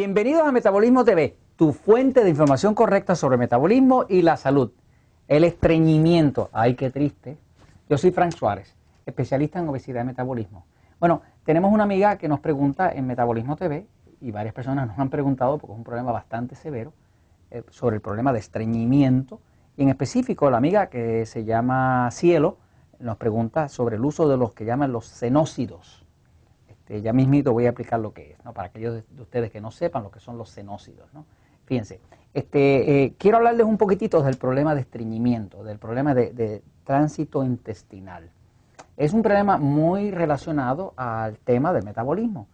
Bienvenidos 0.00 0.48
a 0.48 0.50
Metabolismo 0.50 1.04
TV, 1.04 1.36
tu 1.56 1.74
fuente 1.74 2.24
de 2.24 2.30
información 2.30 2.74
correcta 2.74 3.14
sobre 3.14 3.36
metabolismo 3.36 4.06
y 4.08 4.22
la 4.22 4.38
salud. 4.38 4.72
El 5.28 5.44
estreñimiento, 5.44 6.48
ay 6.54 6.74
qué 6.74 6.88
triste. 6.88 7.36
Yo 7.86 7.98
soy 7.98 8.10
Frank 8.10 8.32
Suárez, 8.32 8.74
especialista 9.04 9.58
en 9.58 9.68
obesidad 9.68 10.02
y 10.02 10.06
metabolismo. 10.06 10.64
Bueno, 10.98 11.20
tenemos 11.44 11.70
una 11.70 11.82
amiga 11.82 12.16
que 12.16 12.28
nos 12.28 12.40
pregunta 12.40 12.90
en 12.90 13.06
Metabolismo 13.06 13.56
TV 13.56 13.86
y 14.22 14.30
varias 14.30 14.54
personas 14.54 14.88
nos 14.88 14.98
han 14.98 15.10
preguntado, 15.10 15.58
porque 15.58 15.74
es 15.74 15.78
un 15.78 15.84
problema 15.84 16.12
bastante 16.12 16.54
severo, 16.54 16.94
eh, 17.50 17.62
sobre 17.68 17.96
el 17.96 18.00
problema 18.00 18.32
de 18.32 18.38
estreñimiento. 18.38 19.42
Y 19.76 19.82
en 19.82 19.90
específico, 19.90 20.48
la 20.48 20.56
amiga 20.56 20.86
que 20.86 21.26
se 21.26 21.44
llama 21.44 22.08
Cielo 22.10 22.56
nos 23.00 23.18
pregunta 23.18 23.68
sobre 23.68 23.96
el 23.96 24.04
uso 24.06 24.26
de 24.30 24.38
los 24.38 24.54
que 24.54 24.64
llaman 24.64 24.92
los 24.92 25.04
cenócidos. 25.10 26.06
Este, 26.90 27.02
ya 27.02 27.12
mismito 27.12 27.52
voy 27.52 27.66
a 27.66 27.68
explicar 27.68 28.00
lo 28.00 28.12
que 28.12 28.32
es, 28.32 28.44
¿no? 28.44 28.52
para 28.52 28.66
aquellos 28.66 29.04
de 29.08 29.22
ustedes 29.22 29.52
que 29.52 29.60
no 29.60 29.70
sepan 29.70 30.02
lo 30.02 30.10
que 30.10 30.18
son 30.18 30.36
los 30.36 30.50
cenócidos. 30.50 31.08
¿no? 31.14 31.24
Fíjense, 31.64 32.00
este, 32.34 33.04
eh, 33.04 33.14
quiero 33.16 33.36
hablarles 33.36 33.64
un 33.64 33.78
poquitito 33.78 34.20
del 34.24 34.36
problema 34.36 34.74
de 34.74 34.80
estreñimiento, 34.80 35.62
del 35.62 35.78
problema 35.78 36.14
de, 36.14 36.62
tránsito 36.82 37.44
intestinal. 37.44 38.28
Es 38.96 39.12
un 39.12 39.22
problema 39.22 39.56
muy 39.56 40.10
relacionado 40.10 40.92
al 40.96 41.38
tema 41.38 41.72
del 41.72 41.84
metabolismo. 41.84 42.48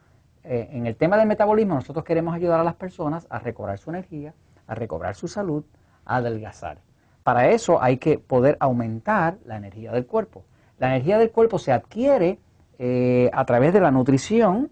Eh, 0.45 0.69
en 0.73 0.87
el 0.87 0.97
tema 0.97 1.17
del 1.17 1.27
metabolismo 1.27 1.75
nosotros 1.75 2.05
queremos 2.05 2.35
ayudar 2.35 2.61
a 2.61 2.65
las 2.65 2.75
personas 2.75 3.27
a 3.31 3.39
recobrar 3.39 3.79
su 3.79 3.89
energía, 3.89 4.35
a 4.67 4.75
recobrar 4.75 5.15
su 5.15 5.29
salud, 5.29 5.65
a 6.05 6.17
adelgazar. 6.17 6.77
Para 7.23 7.49
eso 7.49 7.83
hay 7.83 7.97
que 7.97 8.19
poder 8.19 8.59
aumentar 8.61 9.39
la 9.47 9.57
energía 9.57 9.93
del 9.93 10.05
cuerpo. 10.05 10.45
La 10.79 10.89
energía 10.89 11.17
del 11.17 11.31
cuerpo 11.31 11.59
se 11.59 11.73
adquiere 11.73 12.39
eh, 12.79 13.31
a 13.33 13.45
través 13.45 13.73
de 13.73 13.81
la 13.81 13.91
nutrición, 13.91 14.71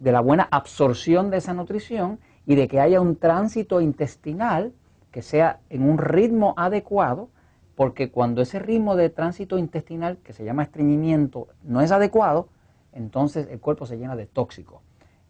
de 0.00 0.12
la 0.12 0.20
buena 0.20 0.48
absorción 0.50 1.30
de 1.30 1.36
esa 1.36 1.54
nutrición 1.54 2.18
y 2.46 2.54
de 2.54 2.66
que 2.68 2.80
haya 2.80 3.00
un 3.00 3.16
tránsito 3.16 3.80
intestinal 3.80 4.72
que 5.10 5.22
sea 5.22 5.60
en 5.68 5.88
un 5.88 5.98
ritmo 5.98 6.54
adecuado, 6.56 7.28
porque 7.76 8.10
cuando 8.10 8.42
ese 8.42 8.58
ritmo 8.58 8.96
de 8.96 9.10
tránsito 9.10 9.58
intestinal, 9.58 10.16
que 10.18 10.32
se 10.32 10.44
llama 10.44 10.62
estreñimiento, 10.62 11.48
no 11.62 11.80
es 11.80 11.92
adecuado, 11.92 12.48
entonces 12.92 13.48
el 13.50 13.60
cuerpo 13.60 13.86
se 13.86 13.98
llena 13.98 14.16
de 14.16 14.26
tóxicos. 14.26 14.80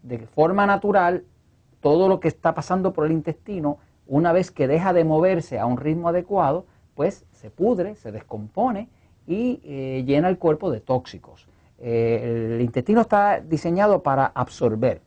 De 0.03 0.19
forma 0.19 0.67
natural, 0.67 1.25
todo 1.81 2.09
lo 2.09 2.21
que 2.21 2.29
está 2.29 2.55
pasando 2.55 2.93
por 2.93 3.07
el 3.07 3.13
intestino, 3.13 3.79
una 4.07 4.33
vez 4.33 4.51
que 4.51 4.69
deja 4.69 4.93
de 4.93 5.05
moverse 5.05 5.59
a 5.59 5.67
un 5.67 5.77
ritmo 5.77 6.09
adecuado, 6.09 6.67
pues 6.95 7.27
se 7.33 7.51
pudre, 7.51 7.97
se 7.97 8.13
descompone 8.13 8.89
y 9.27 9.61
eh, 9.65 10.05
llena 10.07 10.29
el 10.29 10.39
cuerpo 10.39 10.71
de 10.71 10.81
tóxicos. 10.81 11.49
El 11.83 12.61
intestino 12.61 13.01
está 13.01 13.41
diseñado 13.41 14.05
para 14.05 14.27
absorber. 14.27 15.03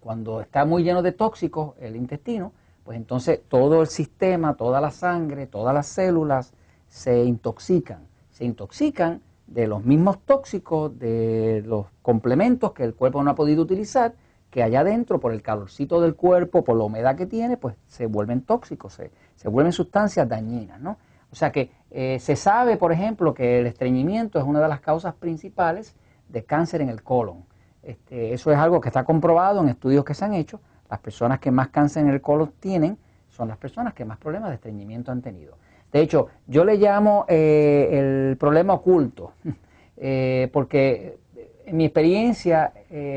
Cuando 0.00 0.40
está 0.40 0.64
muy 0.64 0.82
lleno 0.82 1.02
de 1.02 1.12
tóxicos 1.12 1.74
el 1.78 1.94
intestino, 1.94 2.52
pues 2.82 2.96
entonces 2.96 3.42
todo 3.48 3.80
el 3.82 3.86
sistema, 3.86 4.54
toda 4.54 4.80
la 4.80 4.90
sangre, 4.90 5.46
todas 5.46 5.72
las 5.72 5.86
células 5.86 6.52
se 6.88 7.22
intoxican. 7.22 8.08
Se 8.30 8.44
intoxican 8.44 9.20
de 9.46 9.68
los 9.68 9.84
mismos 9.84 10.18
tóxicos, 10.24 10.98
de 10.98 11.62
los 11.64 11.86
complementos 12.02 12.72
que 12.72 12.82
el 12.82 12.94
cuerpo 12.94 13.22
no 13.22 13.30
ha 13.30 13.34
podido 13.36 13.62
utilizar, 13.62 14.14
que 14.50 14.64
allá 14.64 14.80
adentro, 14.80 15.20
por 15.20 15.32
el 15.32 15.42
calorcito 15.42 16.00
del 16.00 16.16
cuerpo, 16.16 16.64
por 16.64 16.76
la 16.76 16.84
humedad 16.84 17.14
que 17.14 17.26
tiene, 17.26 17.56
pues 17.56 17.76
se 17.86 18.06
vuelven 18.06 18.40
tóxicos, 18.40 18.94
se, 18.94 19.12
se 19.36 19.48
vuelven 19.48 19.72
sustancias 19.72 20.28
dañinas, 20.28 20.80
¿no? 20.80 20.96
O 21.30 21.36
sea 21.36 21.52
que 21.52 21.70
eh, 21.90 22.18
se 22.20 22.36
sabe, 22.36 22.76
por 22.76 22.92
ejemplo, 22.92 23.34
que 23.34 23.60
el 23.60 23.66
estreñimiento 23.66 24.38
es 24.38 24.44
una 24.44 24.60
de 24.60 24.68
las 24.68 24.80
causas 24.80 25.14
principales 25.14 25.94
de 26.28 26.44
cáncer 26.44 26.80
en 26.80 26.88
el 26.88 27.02
colon. 27.02 27.44
Este, 27.82 28.34
eso 28.34 28.52
es 28.52 28.58
algo 28.58 28.80
que 28.80 28.88
está 28.88 29.04
comprobado 29.04 29.60
en 29.62 29.68
estudios 29.68 30.04
que 30.04 30.14
se 30.14 30.24
han 30.24 30.34
hecho. 30.34 30.60
Las 30.90 31.00
personas 31.00 31.38
que 31.38 31.50
más 31.50 31.68
cáncer 31.68 32.04
en 32.04 32.10
el 32.10 32.20
colon 32.20 32.52
tienen 32.60 32.98
son 33.28 33.48
las 33.48 33.56
personas 33.56 33.94
que 33.94 34.04
más 34.04 34.18
problemas 34.18 34.50
de 34.50 34.56
estreñimiento 34.56 35.12
han 35.12 35.22
tenido. 35.22 35.56
De 35.92 36.00
hecho, 36.00 36.28
yo 36.46 36.64
le 36.64 36.76
llamo 36.76 37.24
eh, 37.28 37.88
el 38.30 38.36
problema 38.36 38.74
oculto, 38.74 39.32
eh, 39.96 40.50
porque 40.52 41.18
en 41.64 41.76
mi 41.76 41.84
experiencia 41.84 42.72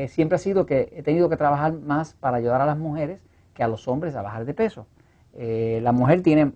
siempre 0.08 0.36
ha 0.36 0.38
sido 0.38 0.66
que 0.66 0.92
he 0.94 1.02
tenido 1.02 1.30
que 1.30 1.38
trabajar 1.38 1.72
más 1.72 2.12
para 2.12 2.36
ayudar 2.36 2.60
a 2.60 2.66
las 2.66 2.76
mujeres 2.76 3.22
que 3.54 3.62
a 3.62 3.68
los 3.68 3.88
hombres 3.88 4.14
a 4.14 4.20
bajar 4.20 4.44
de 4.44 4.52
peso. 4.52 4.86
la 5.34 5.92
mujer 5.92 6.20
tiene 6.22 6.52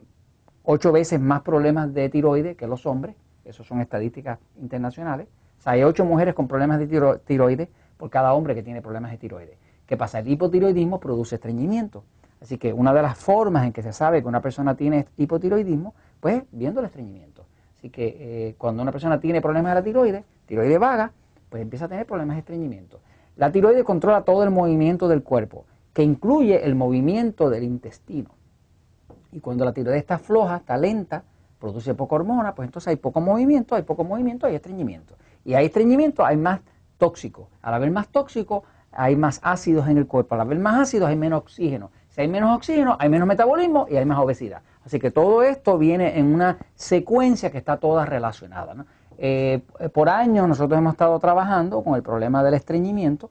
ocho 0.67 0.93
veces 0.93 1.21
más 1.21 1.43
problemas 1.43 1.95
de 1.95 2.09
tiroides 2.09 2.57
que 2.57 2.67
los 2.67 2.87
hombres, 2.87 3.15
eso 3.45 3.65
son 3.65 3.81
estadísticas 3.81 4.39
internacionales. 4.61 5.29
O 5.59 5.63
sea, 5.63 5.73
hay 5.73 5.85
ocho 5.85 6.05
mujeres 6.05 6.35
con 6.35 6.49
problemas 6.49 6.81
de 6.81 7.19
tiroides 7.25 7.69
por 7.97 8.11
cada 8.11 8.35
hombre 8.35 8.55
que 8.55 8.63
tiene 8.63 8.83
problemas 8.83 9.13
de 9.13 9.19
tiroides. 9.19 9.57
¿Qué 9.87 9.97
pasa? 9.97 10.19
El 10.19 10.29
hipotiroidismo 10.29 10.99
produce 10.99 11.37
estreñimiento. 11.37 12.03
Así 12.43 12.59
que 12.59 12.73
una 12.73 12.93
de 12.93 13.01
las 13.01 13.17
formas 13.17 13.65
en 13.65 13.73
que 13.73 13.83
se 13.83 13.93
sabe 13.93 14.21
que 14.21 14.29
una 14.29 14.43
persona 14.43 14.77
tiene 14.77 15.07
hipotiroidismo, 15.17 15.95
pues 16.21 16.43
viendo 16.51 16.81
el 16.81 16.87
estreñimiento. 16.87 17.47
Así 17.79 17.89
que 17.89 18.17
eh, 18.19 18.55
cuando 18.59 18.83
una 18.83 18.91
persona 18.91 19.21
tiene 19.21 19.41
problemas 19.41 19.71
de 19.71 19.75
la 19.77 19.85
tiroides, 19.85 20.25
tiroides 20.47 20.79
vaga, 20.81 21.13
pues 21.49 21.63
empieza 21.63 21.85
a 21.85 21.89
tener 21.89 22.07
problemas 22.07 22.37
de 22.37 22.41
estreñimiento. 22.41 23.01
La 23.37 23.53
tiroides 23.53 23.85
controla 23.85 24.23
todo 24.23 24.43
el 24.43 24.51
movimiento 24.51 25.07
del 25.07 25.23
cuerpo, 25.23 25.65
que 25.93 26.03
incluye 26.03 26.65
el 26.67 26.75
movimiento 26.75 27.49
del 27.51 27.63
intestino. 27.63 28.31
Y 29.37 29.41
cuando 29.41 29.67
la 29.67 29.75
tiroides 29.75 30.01
está 30.01 30.19
floja, 30.19 30.57
está 30.57 30.79
lenta, 30.79 31.23
produce 31.61 31.93
poca 31.93 32.15
hormona, 32.15 32.55
pues 32.55 32.69
entonces 32.69 32.89
hay 32.89 32.97
poco 32.97 33.21
movimiento, 33.21 33.75
hay 33.75 33.83
poco 33.83 34.03
movimiento, 34.03 34.47
hay 34.47 34.55
estreñimiento. 34.55 35.15
Y 35.45 35.53
hay 35.53 35.67
estreñimiento, 35.67 36.25
hay 36.25 36.39
más 36.39 36.61
tóxico. 36.97 37.51
Al 37.61 37.75
haber 37.75 37.91
más 37.91 38.09
tóxico, 38.09 38.65
hay 38.93 39.15
más 39.15 39.41
ácidos 39.43 39.89
en 39.89 39.99
el 39.99 40.07
cuerpo. 40.07 40.37
Al 40.37 40.41
haber 40.41 40.59
más 40.59 40.81
ácidos, 40.81 41.11
hay 41.11 41.17
menos 41.17 41.41
oxígeno. 41.43 41.91
Si 42.09 42.23
hay 42.23 42.29
menos 42.29 42.57
oxígeno, 42.57 42.97
hay 42.99 43.11
menos 43.11 43.29
metabolismo 43.29 43.87
y 43.91 43.97
hay 43.97 44.07
más 44.07 44.19
obesidad. 44.19 44.63
Así 44.87 44.99
que 44.99 45.11
todo 45.11 45.43
esto 45.43 45.77
viene 45.77 46.19
en 46.19 46.33
una 46.33 46.57
secuencia 46.75 47.51
que 47.51 47.59
está 47.59 47.77
toda 47.77 48.07
relacionada. 48.07 48.87
Eh, 49.19 49.61
por 49.93 50.09
años 50.09 50.49
nosotros 50.49 50.79
hemos 50.79 50.95
estado 50.95 51.19
trabajando 51.19 51.85
con 51.85 51.95
el 51.95 52.03
problema 52.03 52.43
del 52.43 52.55
estreñimiento 52.55 53.29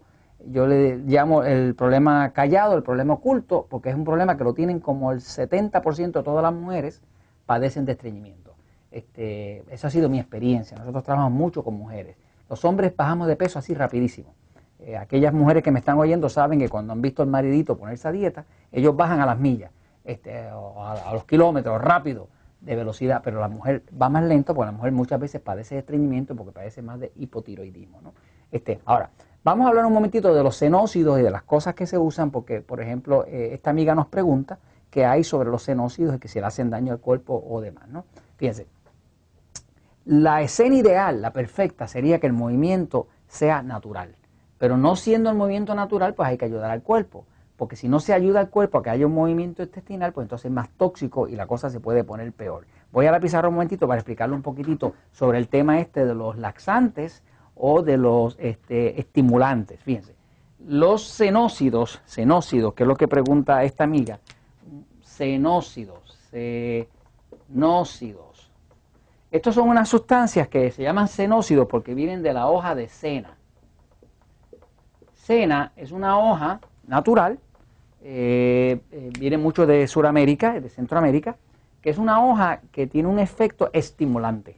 yo 0.52 0.68
le 0.68 0.98
llamo 0.98 1.44
el 1.44 1.76
problema 1.76 2.32
callado, 2.32 2.76
el 2.76 2.84
problema 2.84 3.16
oculto, 3.16 3.68
porque 3.70 3.90
es 3.90 3.96
un 3.96 4.04
problema 4.04 4.38
que 4.38 4.44
lo 4.44 4.54
tienen 4.54 4.80
como 4.80 5.12
el 5.12 5.20
70% 5.20 6.12
de 6.12 6.24
todas 6.24 6.44
las 6.44 6.54
mujeres 6.54 7.02
padecen 7.46 7.86
de 7.86 7.94
estreñimiento. 7.94 8.56
Este, 8.92 9.64
esa 9.74 9.88
ha 9.88 9.90
sido 9.90 10.10
mi 10.10 10.20
experiencia. 10.20 10.78
Nosotros 10.78 11.04
trabajamos 11.04 11.38
mucho 11.38 11.64
con 11.64 11.76
mujeres. 11.76 12.16
Los 12.50 12.64
hombres 12.64 12.96
bajamos 12.96 13.28
de 13.28 13.36
peso 13.36 13.60
así 13.60 13.74
rapidísimo. 13.74 14.34
Eh, 14.80 14.98
aquellas 14.98 15.34
mujeres 15.34 15.64
que 15.64 15.72
me 15.72 15.80
están 15.80 15.98
oyendo 15.98 16.30
saben 16.30 16.60
que 16.60 16.70
cuando 16.70 16.94
han 16.94 17.02
visto 17.02 17.24
al 17.24 17.30
maridito 17.30 17.78
ponerse 17.78 18.08
a 18.08 18.12
dieta, 18.12 18.46
ellos 18.72 18.96
bajan 18.96 19.20
a 19.20 19.26
las 19.26 19.40
millas, 19.40 19.72
este, 20.04 20.48
a, 20.48 21.12
los 21.14 21.26
kilómetros, 21.26 21.82
rápido, 21.82 22.28
de 22.62 22.76
velocidad, 22.76 23.22
pero 23.24 23.40
la 23.40 23.48
mujer 23.48 23.84
va 24.00 24.10
más 24.10 24.24
lento 24.24 24.54
porque 24.56 24.68
la 24.68 24.78
mujer 24.78 24.92
muchas 24.92 25.20
veces 25.20 25.42
padece 25.42 25.76
de 25.76 25.80
estreñimiento 25.80 26.36
porque 26.36 26.52
padece 26.52 26.82
más 26.82 27.00
de 27.00 27.12
hipotiroidismo. 27.16 28.02
¿no? 28.02 28.14
Este, 28.52 28.80
ahora, 28.86 29.10
Vamos 29.46 29.68
a 29.68 29.70
hablar 29.70 29.86
un 29.86 29.94
momentito 29.94 30.34
de 30.34 30.42
los 30.42 30.58
cenócidos 30.58 31.20
y 31.20 31.22
de 31.22 31.30
las 31.30 31.44
cosas 31.44 31.76
que 31.76 31.86
se 31.86 32.00
usan, 32.00 32.32
porque, 32.32 32.62
por 32.62 32.82
ejemplo, 32.82 33.26
eh, 33.28 33.52
esta 33.54 33.70
amiga 33.70 33.94
nos 33.94 34.08
pregunta 34.08 34.58
qué 34.90 35.06
hay 35.06 35.24
sobre 35.24 35.52
los 35.52 35.64
cenócidos 35.64 36.16
y 36.16 36.20
que 36.20 36.28
si 36.28 36.40
le 36.40 36.48
hacen 36.48 36.72
daño 36.72 36.92
al 36.94 37.00
cuerpo 37.00 37.46
o 37.48 37.62
demás, 37.62 37.88
¿no? 37.90 38.06
Fíjense, 38.38 38.66
la 40.06 40.42
escena 40.42 40.78
ideal, 40.78 41.22
la 41.22 41.32
perfecta, 41.32 41.88
sería 41.88 42.20
que 42.20 42.26
el 42.26 42.34
movimiento 42.34 43.08
sea 43.28 43.62
natural. 43.62 44.16
Pero 44.58 44.78
no 44.78 44.96
siendo 44.96 45.30
el 45.30 45.36
movimiento 45.36 45.76
natural, 45.76 46.16
pues 46.16 46.28
hay 46.28 46.40
que 46.40 46.46
ayudar 46.46 46.72
al 46.72 46.82
cuerpo. 46.82 47.28
Porque 47.56 47.76
si 47.76 47.88
no 47.88 48.00
se 48.00 48.14
ayuda 48.14 48.40
al 48.40 48.50
cuerpo 48.50 48.80
a 48.80 48.84
que 48.84 48.90
haya 48.90 49.06
un 49.06 49.14
movimiento 49.14 49.62
intestinal, 49.62 50.12
pues 50.12 50.26
entonces 50.26 50.46
es 50.46 50.52
más 50.52 50.70
tóxico 50.70 51.28
y 51.28 51.36
la 51.36 51.46
cosa 51.46 51.70
se 51.70 51.80
puede 51.80 52.04
poner 52.04 52.34
peor. 52.34 52.66
Voy 52.92 53.06
a 53.06 53.12
la 53.12 53.20
pizarra 53.20 53.50
un 53.50 53.54
momentito 53.54 53.88
para 53.88 54.00
explicarle 54.00 54.36
un 54.36 54.42
poquitito 54.42 54.96
sobre 55.12 55.38
el 55.38 55.50
tema 55.50 55.80
este 55.80 56.04
de 56.04 56.16
los 56.16 56.36
laxantes 56.36 57.22
o 57.56 57.82
de 57.82 57.98
los 57.98 58.36
este, 58.40 59.00
estimulantes. 59.00 59.80
Fíjense, 59.82 60.14
los 60.68 61.08
cenócidos, 61.08 62.02
cenócidos, 62.06 62.74
que 62.74 62.84
es 62.84 62.88
lo 62.88 62.96
que 62.96 63.08
pregunta 63.08 63.64
esta 63.64 63.84
amiga, 63.84 64.20
cenócidos, 65.02 66.18
cenócidos. 66.30 68.52
Estos 69.32 69.56
son 69.56 69.70
unas 69.70 69.90
sustancias 69.90 70.48
que 70.48 70.72
se 70.72 70.84
llaman 70.84 71.08
cenócidos 71.08 71.68
porque 71.68 71.94
vienen 71.94 72.24
de 72.24 72.34
la 72.34 72.50
hoja 72.50 72.76
de 72.76 72.88
cena. 72.88 73.38
Cena 75.14 75.74
es 75.76 75.92
una 75.92 76.20
hoja 76.20 76.62
natural, 76.88 77.40
eh, 78.02 78.80
eh, 78.92 79.10
viene 79.20 79.38
mucho 79.38 79.66
de 79.66 79.88
Sudamérica, 79.88 80.60
de 80.60 80.70
Centroamérica, 80.70 81.38
que 81.82 81.90
es 81.90 81.98
una 81.98 82.24
hoja 82.24 82.62
que 82.72 82.88
tiene 82.88 83.10
un 83.10 83.20
efecto 83.20 83.70
estimulante. 83.74 84.58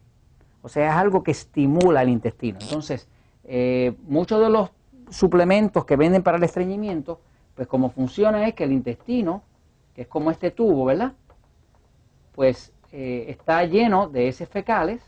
O 0.68 0.70
sea, 0.70 0.90
es 0.90 0.96
algo 0.98 1.24
que 1.24 1.32
estimula 1.32 2.02
el 2.02 2.10
intestino. 2.10 2.58
Entonces, 2.62 3.08
eh, 3.46 3.96
muchos 4.06 4.42
de 4.42 4.50
los 4.50 4.70
suplementos 5.10 5.86
que 5.86 5.96
venden 5.96 6.24
para 6.24 6.36
el 6.36 6.44
estreñimiento, 6.44 7.22
pues 7.56 7.70
como 7.70 7.90
funciona 7.90 8.46
es 8.46 8.54
que 8.54 8.66
el 8.66 8.74
intestino, 8.74 9.44
que 9.96 10.02
es 10.02 10.08
como 10.10 10.30
este 10.30 10.52
tubo, 10.52 10.84
¿verdad? 10.84 11.14
Pues 12.36 12.74
eh, 12.92 13.28
está 13.30 13.64
lleno 13.64 14.10
de 14.10 14.28
heces 14.28 14.50
fecales 14.50 15.02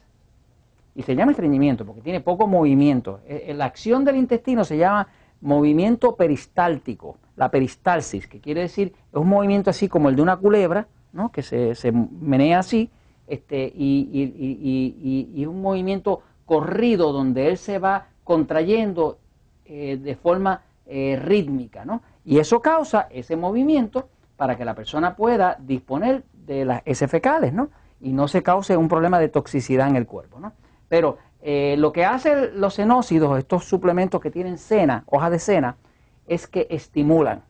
y 0.96 1.04
se 1.04 1.14
llama 1.14 1.34
estreñimiento 1.34 1.86
porque 1.86 2.00
tiene 2.00 2.22
poco 2.22 2.48
movimiento. 2.48 3.20
Eh, 3.28 3.54
la 3.54 3.66
acción 3.66 4.06
del 4.06 4.16
intestino 4.16 4.64
se 4.64 4.78
llama 4.78 5.10
movimiento 5.42 6.16
peristáltico. 6.16 7.18
la 7.36 7.52
peristalsis, 7.52 8.28
que 8.28 8.40
quiere 8.40 8.62
decir, 8.62 8.94
es 9.12 9.20
un 9.20 9.28
movimiento 9.28 9.70
así 9.72 9.90
como 9.90 10.08
el 10.08 10.16
de 10.16 10.22
una 10.22 10.38
culebra, 10.38 10.88
¿no? 11.12 11.34
que 11.34 11.42
se, 11.42 11.76
se 11.76 11.92
menea 11.92 12.60
así, 12.60 12.90
este, 13.30 13.72
y, 13.76 15.46
un 15.46 15.62
movimiento 15.62 16.22
corrido 16.46 17.12
donde 17.12 17.48
él 17.48 17.58
se 17.58 17.80
va 17.80 18.08
contrayendo 18.24 19.20
eh, 19.66 19.98
de 19.98 20.16
forma 20.16 20.64
eh, 20.86 21.20
rítmica, 21.22 21.86
¿no? 21.86 22.02
Y 22.26 22.40
eso 22.40 22.62
causa 22.62 23.08
ese 23.12 23.36
movimiento 23.36 24.10
para 24.36 24.58
que 24.58 24.66
la 24.66 24.74
persona 24.74 25.16
pueda 25.16 25.58
disponer 25.60 26.24
de 26.46 26.66
las 26.66 26.82
heces 26.86 27.10
fecales, 27.10 27.54
¿no? 27.54 27.70
Y 28.02 28.14
no 28.14 28.28
se 28.28 28.42
cause 28.42 28.76
un 28.78 28.88
problema 28.88 29.20
de 29.20 29.30
toxicidad 29.30 29.88
en 29.88 29.96
el 29.96 30.08
cuerpo, 30.08 30.40
¿no? 30.40 30.54
Pero 30.88 31.18
eh, 31.42 31.76
lo 31.78 31.92
que 31.92 32.06
hacen 32.06 32.60
los 32.60 32.74
senócidos, 32.74 33.38
estos 33.38 33.66
suplementos 33.66 34.20
que 34.20 34.32
tienen 34.32 34.58
cena, 34.58 35.04
hojas 35.06 35.32
de 35.32 35.40
cena, 35.40 35.78
es 36.28 36.48
que 36.48 36.68
estimulan. 36.70 37.44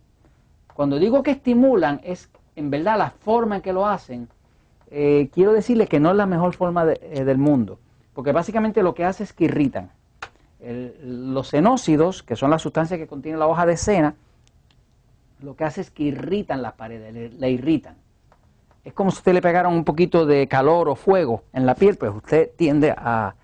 Cuando 0.74 1.00
digo 1.00 1.24
que 1.24 1.32
estimulan, 1.32 2.02
es 2.04 2.30
en 2.56 2.70
verdad 2.70 2.98
la 2.98 3.10
forma 3.12 3.58
en 3.58 3.62
que 3.62 3.74
lo 3.74 3.86
hacen, 3.86 4.30
eh, 4.92 5.30
quiero 5.34 5.54
decirles 5.54 5.88
que 5.88 6.00
no 6.00 6.10
es 6.12 6.18
la 6.18 6.26
mejor 6.26 6.54
forma 6.54 6.86
eh, 6.92 7.24
del 7.24 7.38
mundo, 7.38 7.80
porque 8.14 8.32
básicamente 8.32 8.82
lo 8.82 8.94
que 8.94 9.06
hace 9.06 9.24
es 9.24 9.34
que 9.34 9.46
irritan. 9.46 9.92
los 11.04 11.48
senócidos, 11.48 12.24
que 12.24 12.36
son 12.36 12.50
las 12.50 12.62
sustancias 12.62 13.00
que 13.00 13.08
contiene 13.08 13.38
la 13.38 13.48
hoja 13.48 13.66
de 13.66 13.78
cena, 13.78 14.16
lo 15.42 15.56
que 15.56 15.64
hace 15.64 15.82
es 15.82 15.92
que 15.92 16.04
irritan 16.04 16.62
las 16.62 16.74
paredes, 16.74 17.34
le, 17.34 17.52
irritan. 17.52 17.96
Es 18.84 18.94
como 18.94 19.12
si 19.12 19.18
usted 19.18 19.34
le 19.34 19.42
pegara 19.42 19.70
un 19.70 19.84
poquito 19.84 20.26
de 20.26 20.48
calor 20.48 20.90
o 20.90 20.96
fuego 20.96 21.44
en 21.54 21.66
la 21.66 21.76
piel, 21.76 21.96
pues 21.98 22.12
usted 22.14 22.52
tiende 22.58 22.94
a, 22.96 23.36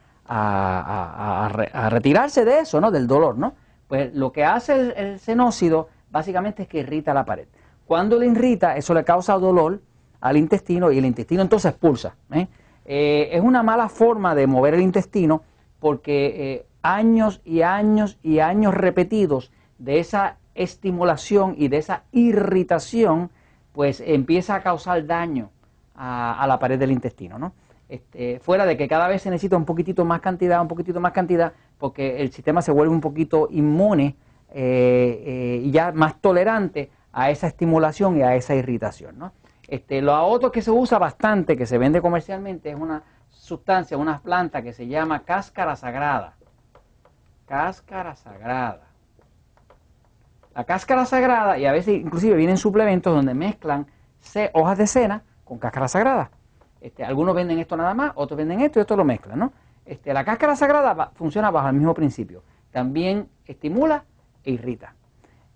retirarse 1.89 2.43
de 2.45 2.59
eso, 2.59 2.81
¿no? 2.81 2.89
Del 2.89 3.05
dolor, 3.05 3.37
¿no? 3.37 3.53
Pues 3.87 4.13
lo 4.15 4.31
que 4.31 4.43
hace 4.43 4.73
el, 4.73 5.19
el 5.27 5.85
básicamente 6.09 6.63
es 6.63 6.67
que 6.67 6.79
irrita 6.79 7.13
la 7.13 7.23
pared. 7.23 7.47
Cuando 7.85 8.17
le 8.17 8.25
irrita, 8.25 8.75
eso 8.75 8.93
le 8.93 9.03
causa 9.03 9.37
dolor 9.37 9.79
al 10.25 10.37
intestino 10.37 10.91
y 10.91 10.97
el 10.97 11.05
intestino 11.05 11.43
entonces 11.43 11.69
expulsa. 11.69 12.15
¿eh? 12.31 12.47
Eh, 12.85 13.29
es 13.31 13.41
una 13.41 13.61
mala 13.61 13.89
forma 13.89 14.33
de 14.33 14.47
mover 14.47 14.73
el 14.73 14.81
intestino 14.81 15.43
porque 15.79 16.33
eh, 16.35 16.65
años 16.81 17.41
y 17.45 17.61
años 17.61 18.17
y 18.23 18.39
años 18.39 18.73
repetidos 18.73 19.51
de 19.77 19.99
esa 19.99 20.37
estimulación 20.55 21.53
y 21.59 21.67
de 21.67 21.77
esa 21.77 22.05
irritación, 22.11 23.29
pues 23.71 24.01
empieza 24.03 24.55
a 24.55 24.63
causar 24.63 25.05
daño 25.05 25.51
a, 25.93 26.43
la 26.47 26.57
pared 26.57 26.79
del 26.79 26.91
intestino, 26.91 27.37
¿no? 27.37 27.53
Este, 27.87 28.39
fuera 28.39 28.65
de 28.65 28.77
que 28.77 28.87
cada 28.87 29.07
vez 29.07 29.21
se 29.21 29.29
necesita 29.29 29.57
un 29.57 29.65
poquitito 29.65 30.05
más 30.05 30.21
cantidad, 30.21 30.59
un 30.59 30.67
poquitito 30.67 30.99
más 30.99 31.11
cantidad, 31.11 31.53
porque 31.77 32.19
el 32.19 32.31
sistema 32.31 32.63
se 32.63 32.71
vuelve 32.71 32.91
un 32.91 33.01
poquito 33.01 33.47
inmune 33.51 34.15
y 34.55 35.71
ya 35.71 35.91
más 35.91 36.19
tolerante 36.19 36.89
a 37.13 37.29
esa 37.29 37.45
estimulación 37.45 38.17
y 38.17 38.23
a 38.23 38.35
esa 38.35 38.55
irritación, 38.55 39.19
¿no? 39.19 39.31
Este, 39.67 40.01
lo 40.01 40.23
otro 40.25 40.51
que 40.51 40.61
se 40.61 40.71
usa 40.71 40.97
bastante, 40.99 41.57
que 41.57 41.65
se 41.65 41.77
vende 41.77 42.01
comercialmente, 42.01 42.69
es 42.69 42.75
una 42.75 43.03
sustancia, 43.29 43.97
una 43.97 44.19
planta 44.19 44.61
que 44.61 44.73
se 44.73 44.87
llama 44.87 45.23
cáscara 45.23 45.75
sagrada. 45.75 46.35
Cáscara 47.47 48.15
sagrada. 48.15 48.81
La 50.53 50.63
cáscara 50.63 51.05
sagrada, 51.05 51.57
y 51.57 51.65
a 51.65 51.71
veces 51.71 51.95
inclusive 51.99 52.35
vienen 52.35 52.57
suplementos 52.57 53.13
donde 53.13 53.33
mezclan 53.33 53.87
hojas 54.53 54.77
de 54.77 54.87
cena 54.87 55.23
con 55.43 55.59
cáscara 55.59 55.87
sagrada. 55.87 56.31
Este, 56.81 57.03
algunos 57.03 57.35
venden 57.35 57.59
esto 57.59 57.75
nada 57.75 57.93
más, 57.93 58.11
otros 58.15 58.37
venden 58.37 58.61
esto 58.61 58.79
y 58.79 58.81
esto 58.81 58.95
lo 58.95 59.03
mezclan. 59.03 59.39
¿no? 59.39 59.53
Este, 59.85 60.13
la 60.13 60.23
cáscara 60.23 60.55
sagrada 60.55 61.11
funciona 61.15 61.51
bajo 61.51 61.67
el 61.67 61.75
mismo 61.75 61.93
principio. 61.93 62.43
También 62.71 63.29
estimula 63.45 64.05
e 64.43 64.51
irrita. 64.51 64.93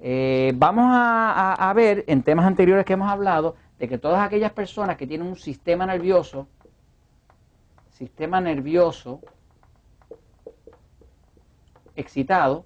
Eh, 0.01 0.53
vamos 0.55 0.85
a 0.89 1.73
ver 1.75 2.05
en 2.07 2.23
temas 2.23 2.45
anteriores 2.45 2.85
que 2.85 2.93
hemos 2.93 3.09
hablado 3.09 3.55
de 3.79 3.87
que 3.87 3.97
todas 3.97 4.21
aquellas 4.21 4.51
personas 4.51 4.97
que 4.97 5.07
tienen 5.07 5.25
un 5.25 5.37
sistema 5.37 5.85
nervioso, 5.85 6.47
sistema 7.91 8.41
nervioso 8.41 9.21
excitado, 11.95 12.65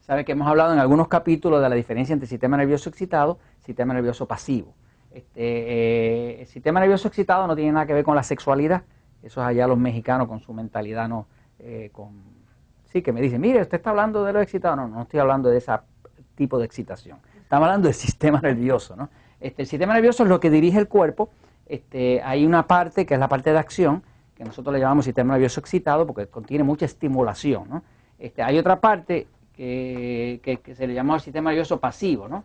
sabe 0.00 0.24
que 0.24 0.32
hemos 0.32 0.48
hablado 0.48 0.72
en 0.72 0.80
algunos 0.80 1.08
capítulos 1.08 1.62
de 1.62 1.68
la 1.68 1.74
diferencia 1.76 2.12
entre 2.12 2.28
sistema 2.28 2.56
nervioso 2.56 2.90
excitado 2.90 3.38
y 3.60 3.66
sistema 3.66 3.94
nervioso 3.94 4.26
pasivo. 4.26 4.74
Este, 5.12 5.40
eh, 5.40 6.40
el 6.40 6.46
sistema 6.46 6.80
nervioso 6.80 7.08
excitado 7.08 7.46
no 7.46 7.54
tiene 7.54 7.72
nada 7.72 7.86
que 7.86 7.94
ver 7.94 8.04
con 8.04 8.16
la 8.16 8.22
sexualidad, 8.22 8.82
eso 9.22 9.40
es 9.40 9.46
allá 9.46 9.66
los 9.66 9.78
mexicanos 9.78 10.28
con 10.28 10.40
su 10.40 10.52
mentalidad, 10.52 11.08
no, 11.08 11.26
eh, 11.60 11.90
con, 11.92 12.20
sí, 12.84 13.00
que 13.00 13.12
me 13.12 13.20
dicen, 13.20 13.40
mire, 13.40 13.62
usted 13.62 13.78
está 13.78 13.90
hablando 13.90 14.24
de 14.24 14.32
lo 14.32 14.40
excitado, 14.40 14.76
no, 14.76 14.88
no 14.88 15.02
estoy 15.02 15.20
hablando 15.20 15.48
de 15.48 15.58
ese 15.58 15.72
tipo 16.34 16.58
de 16.58 16.66
excitación. 16.66 17.18
Estamos 17.46 17.66
hablando 17.66 17.86
del 17.86 17.94
sistema 17.94 18.40
nervioso, 18.40 18.96
¿no? 18.96 19.08
Este, 19.38 19.62
el 19.62 19.68
sistema 19.68 19.94
nervioso 19.94 20.24
es 20.24 20.28
lo 20.28 20.40
que 20.40 20.50
dirige 20.50 20.80
el 20.80 20.88
cuerpo. 20.88 21.30
Este, 21.66 22.20
hay 22.20 22.44
una 22.44 22.66
parte 22.66 23.06
que 23.06 23.14
es 23.14 23.20
la 23.20 23.28
parte 23.28 23.52
de 23.52 23.58
acción, 23.60 24.02
que 24.34 24.42
nosotros 24.42 24.72
le 24.72 24.80
llamamos 24.80 25.04
sistema 25.04 25.34
nervioso 25.34 25.60
excitado 25.60 26.08
porque 26.08 26.26
contiene 26.26 26.64
mucha 26.64 26.86
estimulación, 26.86 27.68
¿no? 27.70 27.84
Este, 28.18 28.42
hay 28.42 28.58
otra 28.58 28.80
parte 28.80 29.28
que, 29.54 30.60
se 30.76 30.88
le 30.88 30.94
llama 30.94 31.14
el 31.14 31.20
sistema 31.20 31.50
nervioso 31.50 31.78
pasivo, 31.78 32.26
¿no? 32.26 32.42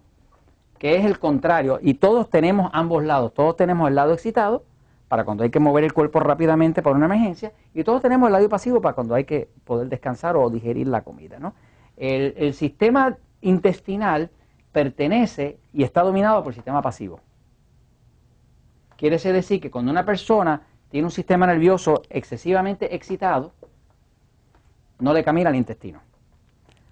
Que 0.78 0.98
es 0.98 1.06
el 1.06 1.18
contrario. 1.18 1.80
Y 1.82 1.96
todos 1.96 2.30
tenemos 2.30 2.70
ambos 2.72 3.04
lados. 3.04 3.34
Todos 3.34 3.56
tenemos 3.56 3.90
el 3.90 3.96
lado 3.96 4.14
excitado 4.14 4.66
para 5.08 5.26
cuando 5.26 5.44
hay 5.44 5.50
que 5.50 5.60
mover 5.60 5.84
el 5.84 5.94
cuerpo 5.94 6.20
rápidamente 6.20 6.84
para 6.84 6.96
una 6.96 7.08
emergencia 7.08 7.54
y 7.74 7.84
todos 7.84 8.04
tenemos 8.04 8.28
el 8.28 8.34
lado 8.34 8.48
pasivo 8.50 8.82
para 8.82 8.94
cuando 8.94 9.16
hay 9.16 9.24
que 9.24 9.50
poder 9.66 9.90
descansar 9.90 10.36
o 10.36 10.48
digerir 10.52 10.88
la 10.88 11.02
comida, 11.02 11.40
¿no? 11.40 11.56
El 11.98 12.54
sistema 12.54 13.18
intestinal 13.42 14.30
pertenece 14.72 15.60
y 15.74 15.84
está 15.84 16.02
dominado 16.02 16.44
por 16.44 16.52
el 16.52 16.56
sistema 16.56 16.82
pasivo. 16.82 17.20
Quiere 18.98 19.18
decir 19.18 19.60
que 19.60 19.72
cuando 19.72 19.92
una 19.92 20.06
persona 20.06 20.62
tiene 20.90 21.06
un 21.06 21.12
sistema 21.12 21.48
nervioso 21.48 22.04
excesivamente 22.10 22.94
excitado, 22.96 23.54
no 25.00 25.14
le 25.14 25.24
camina 25.24 25.50
el 25.50 25.56
intestino. 25.56 26.00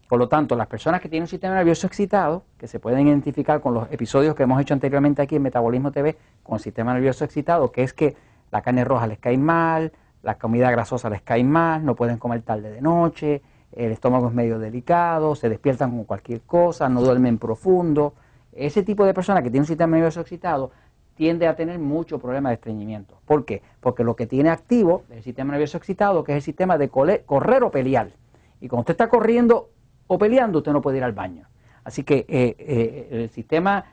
Por 0.08 0.18
lo 0.18 0.28
tanto, 0.28 0.56
las 0.56 0.66
personas 0.66 1.02
que 1.02 1.08
tienen 1.08 1.26
un 1.26 1.28
sistema 1.28 1.54
nervioso 1.54 1.86
excitado, 1.86 2.44
que 2.58 2.68
se 2.68 2.80
pueden 2.80 3.08
identificar 3.08 3.62
con 3.62 3.76
los 3.76 3.92
episodios 3.92 4.34
que 4.34 4.42
hemos 4.42 4.60
hecho 4.60 4.74
anteriormente 4.74 5.22
aquí 5.22 5.36
en 5.36 5.44
Metabolismo 5.44 5.92
TV, 5.92 6.18
con 6.42 6.56
el 6.56 6.62
sistema 6.62 6.96
nervioso 6.96 7.24
excitado, 7.26 7.72
que 7.72 7.84
es 7.84 7.94
que 7.94 8.18
la 8.50 8.64
carne 8.64 8.84
roja 8.84 9.06
les 9.06 9.20
cae 9.20 9.38
mal, 9.38 9.92
la 10.24 10.40
comida 10.40 10.72
grasosa 10.72 11.12
les 11.12 11.22
cae 11.22 11.44
mal, 11.44 11.86
no 11.86 11.96
pueden 11.96 12.18
comer 12.18 12.42
tarde 12.42 12.72
de 12.72 12.82
noche, 12.82 13.44
el 13.72 13.92
estómago 13.92 14.28
es 14.28 14.34
medio 14.34 14.60
delicado, 14.60 15.36
se 15.36 15.50
despiertan 15.50 15.92
con 15.92 16.04
cualquier 16.06 16.42
cosa, 16.42 16.90
no 16.90 17.02
duermen 17.02 17.38
profundo. 17.38 18.14
Ese 18.52 18.84
tipo 18.84 19.06
de 19.06 19.14
persona 19.14 19.42
que 19.42 19.50
tiene 19.50 19.62
un 19.62 19.68
sistema 19.68 19.96
nervioso 19.96 20.22
excitado 20.22 20.72
tiende 21.16 21.48
a 21.48 21.56
tener 21.56 21.80
mucho 21.80 22.18
problema 22.18 22.50
de 22.50 22.56
estreñimiento. 22.56 23.20
¿Por 23.26 23.46
qué? 23.46 23.62
Porque 23.80 24.04
lo 24.04 24.16
que 24.16 24.26
tiene 24.26 24.50
activo 24.50 25.04
es 25.10 25.18
el 25.18 25.24
sistema 25.24 25.52
nervioso 25.52 25.78
excitado, 25.78 26.24
que 26.24 26.32
es 26.32 26.38
el 26.38 26.42
sistema 26.42 26.78
de 26.78 26.90
correr 26.90 27.64
o 27.64 27.72
pelear. 27.72 28.12
Y 28.62 28.68
cuando 28.68 28.82
usted 28.82 28.94
está 28.94 29.10
corriendo 29.10 29.70
o 30.08 30.18
peleando, 30.18 30.60
usted 30.60 30.72
no 30.72 30.82
puede 30.82 30.98
ir 30.98 31.04
al 31.04 31.12
baño. 31.12 31.48
Así 31.84 32.04
que 32.04 32.26
eh, 32.28 32.56
eh, 32.58 33.08
el 33.12 33.30
sistema 33.30 33.86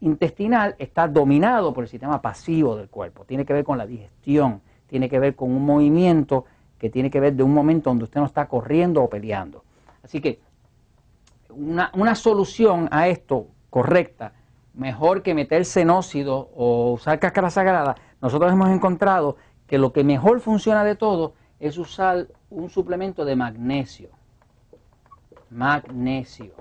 intestinal 0.00 0.74
está 0.78 1.08
dominado 1.08 1.72
por 1.72 1.84
el 1.84 1.88
sistema 1.88 2.20
pasivo 2.20 2.76
del 2.76 2.88
cuerpo. 2.88 3.24
Tiene 3.24 3.44
que 3.44 3.52
ver 3.52 3.64
con 3.64 3.78
la 3.78 3.86
digestión, 3.86 4.60
tiene 4.86 5.08
que 5.08 5.18
ver 5.18 5.34
con 5.34 5.50
un 5.50 5.64
movimiento 5.64 6.44
que 6.84 6.90
tiene 6.90 7.10
que 7.10 7.18
ver 7.18 7.32
de 7.32 7.42
un 7.42 7.54
momento 7.54 7.88
donde 7.88 8.04
usted 8.04 8.20
no 8.20 8.26
está 8.26 8.46
corriendo 8.46 9.02
o 9.02 9.08
peleando. 9.08 9.64
Así 10.02 10.20
que 10.20 10.38
una, 11.48 12.14
solución 12.14 12.90
a 12.90 13.08
esto 13.08 13.46
correcta, 13.70 14.34
mejor 14.74 15.22
que 15.22 15.32
meter 15.32 15.64
senócido 15.64 16.50
o 16.54 16.92
usar 16.92 17.18
cáscara 17.20 17.48
sagrada, 17.48 17.94
nosotros 18.20 18.52
hemos 18.52 18.68
encontrado 18.68 19.38
que 19.66 19.78
lo 19.78 19.94
que 19.94 20.04
mejor 20.04 20.40
funciona 20.40 20.84
de 20.84 20.94
todo 20.94 21.32
es 21.58 21.78
usar 21.78 22.26
un 22.50 22.68
suplemento 22.68 23.24
de 23.24 23.34
magnesio. 23.34 24.10
Magnesio. 25.48 26.52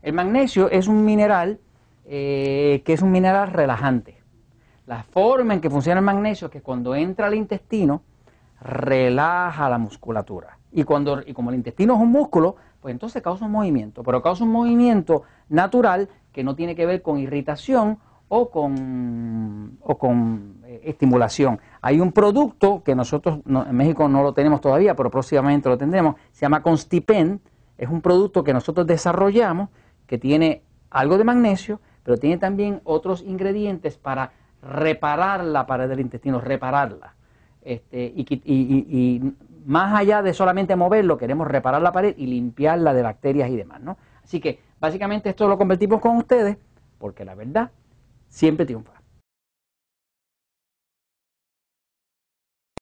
El 0.00 0.12
magnesio 0.12 0.70
es 0.70 0.86
un 0.86 1.04
mineral 1.04 1.58
eh, 2.06 2.82
que 2.84 2.92
es 2.92 3.02
un 3.02 3.10
mineral 3.10 3.50
relajante. 3.50 4.22
La 4.86 5.02
forma 5.02 5.54
en 5.54 5.60
que 5.60 5.70
funciona 5.70 5.98
el 5.98 6.04
magnesio 6.04 6.46
es 6.46 6.52
que 6.52 6.62
cuando 6.62 6.94
entra 6.94 7.26
al 7.26 7.34
intestino, 7.34 8.04
relaja 8.60 9.68
la 9.68 9.78
musculatura. 9.78 10.58
Y, 10.72 10.84
cuando, 10.84 11.22
y 11.24 11.32
como 11.32 11.50
el 11.50 11.56
intestino 11.56 11.94
es 11.94 12.00
un 12.00 12.10
músculo, 12.10 12.56
pues 12.80 12.92
entonces 12.92 13.22
causa 13.22 13.44
un 13.44 13.52
movimiento, 13.52 14.02
pero 14.02 14.22
causa 14.22 14.44
un 14.44 14.52
movimiento 14.52 15.22
natural 15.48 16.08
que 16.32 16.44
no 16.44 16.54
tiene 16.54 16.76
que 16.76 16.86
ver 16.86 17.02
con 17.02 17.18
irritación 17.18 17.98
o 18.28 18.50
con, 18.50 19.78
o 19.82 19.98
con 19.98 20.58
eh, 20.64 20.82
estimulación. 20.84 21.60
Hay 21.80 22.00
un 22.00 22.12
producto 22.12 22.82
que 22.84 22.94
nosotros 22.94 23.40
en 23.46 23.76
México 23.76 24.08
no 24.08 24.22
lo 24.22 24.34
tenemos 24.34 24.60
todavía, 24.60 24.94
pero 24.94 25.10
próximamente 25.10 25.68
lo 25.68 25.78
tendremos, 25.78 26.16
se 26.32 26.42
llama 26.42 26.62
Constipen, 26.62 27.40
es 27.78 27.88
un 27.88 28.02
producto 28.02 28.44
que 28.44 28.52
nosotros 28.52 28.86
desarrollamos 28.86 29.70
que 30.06 30.18
tiene 30.18 30.62
algo 30.90 31.16
de 31.16 31.24
magnesio, 31.24 31.80
pero 32.02 32.16
tiene 32.16 32.38
también 32.38 32.80
otros 32.84 33.22
ingredientes 33.22 33.96
para 33.96 34.32
reparar 34.62 35.44
la 35.44 35.66
pared 35.66 35.88
del 35.88 36.00
intestino, 36.00 36.40
repararla. 36.40 37.14
Este, 37.68 38.14
y, 38.16 39.20
más 39.66 39.94
allá 39.94 40.22
de 40.22 40.32
solamente 40.32 40.74
moverlo, 40.74 41.18
queremos 41.18 41.46
reparar 41.46 41.82
la 41.82 41.92
pared 41.92 42.14
y 42.16 42.26
limpiarla 42.26 42.94
de 42.94 43.02
bacterias 43.02 43.50
y 43.50 43.56
demás, 43.56 43.82
¿no? 43.82 43.98
Así 44.24 44.40
que 44.40 44.60
básicamente 44.80 45.28
esto 45.28 45.46
lo 45.46 45.58
convertimos 45.58 46.00
con 46.00 46.16
ustedes 46.16 46.56
porque 46.96 47.26
la 47.26 47.34
verdad 47.34 47.70
siempre 48.30 48.64
triunfa. 48.64 48.97